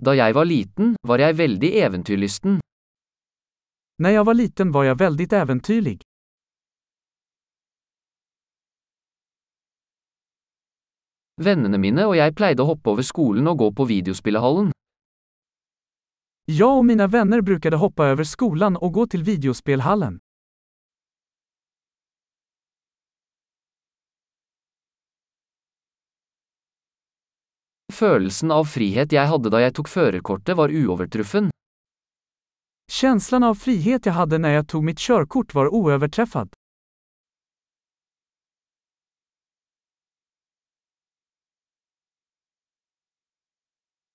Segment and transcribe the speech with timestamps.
[0.00, 2.60] Da jeg var liten, var jeg veldig eventyrlysten.
[3.98, 6.00] När jag var liten var jag väldigt äventyrlig.
[11.40, 14.72] Vennene mine og jeg pleide å hoppe over skolen og gå på videospillehallen.
[16.44, 20.18] Jag och mina vänner brukade hoppa över skolan och gå till videospelhallen.
[27.90, 31.50] Følelsen av frihet jeg hadde da jeg tok førerkortet var uovertruffen.
[32.90, 36.48] Känslan av frihet jag hade när jag tog mitt körkort var oöverträffad.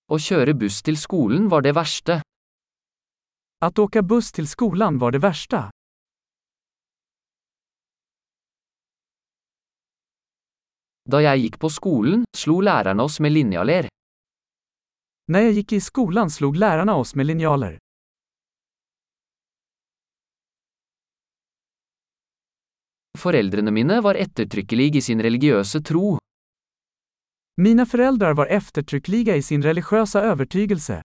[0.05, 2.21] Å kjøre buss til skolen var det verste.
[3.59, 5.71] Att åka buss till skolan var det värsta.
[11.05, 13.87] Da jeg gikk på skolen, slo lærerne oss med linjaler.
[15.27, 17.77] När jag gick i skolan slog lärarna oss med linjaler.
[23.17, 26.17] Foreldrene mine var ettertrykkelige i sin religiøse tro.
[27.61, 31.01] Mina föräldrar var eftertryckliga i sin religiösa övertygelse.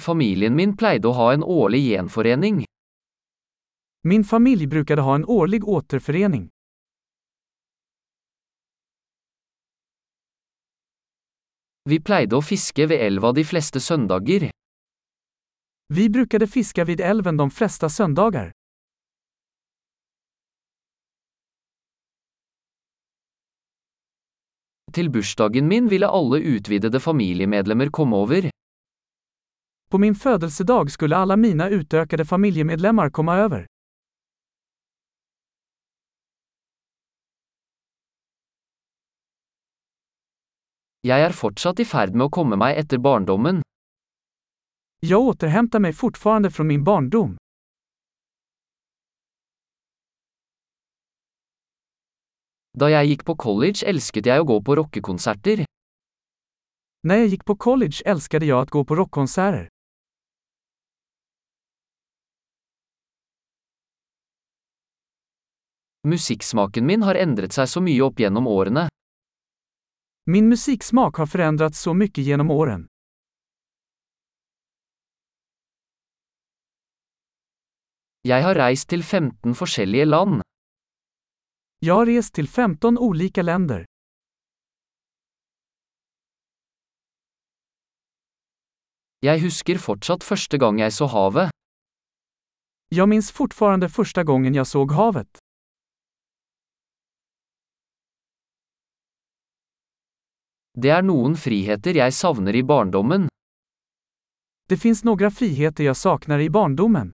[0.00, 2.64] Familien min pleide å ha en årlig gjenforening.
[4.04, 6.48] Min familj brukade ha en årlig återförening.
[11.88, 14.50] Vi pleide å fiske ved elva de fleste søndager.
[15.94, 18.50] Vi brukade fiska vid älven de flesta söndagar.
[24.92, 28.50] Til bursdagen min ville alle utvidede familiemedlemmer komme over.
[29.96, 33.66] På min födelsedag skulle alla mina utökade familjemedlemmar komma över.
[41.00, 43.62] Jeg er fortsatt i ferd med å komme meg etter barndommen.
[45.00, 47.36] Jag återhämtar mig fortfarande från min barndom.
[52.78, 55.64] Da jeg gikk på college elsket jeg å gå på rockekonserter.
[57.00, 59.68] När jag gick på college älskade jag att gå på rockkonserter.
[66.06, 68.84] Musikksmaken min har endret seg så mye opp gjennom årene.
[70.30, 72.86] Min musiksmak har förändrats så mycket genom åren.
[78.22, 80.42] Jeg har reist til 15 forskjellige land.
[81.78, 83.84] Jag har rest till 15 olika länder.
[89.26, 91.50] Jeg husker fortsatt første gang jeg så havet.
[92.88, 95.45] Jag minns fortfarande första gången jag såg havet.
[100.76, 103.30] Det er noen friheter jeg savner i barndommen.
[104.68, 107.12] Det finns några friheter jag saknar i barndomen.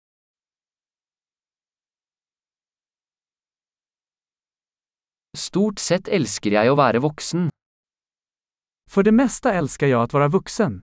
[5.39, 7.51] Stort sett elsker jeg å være voksen.
[8.91, 10.81] För det mesta älskar jag att vara vuxen.